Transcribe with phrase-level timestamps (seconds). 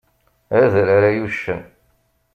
[0.61, 1.61] Adrar, ay uccen!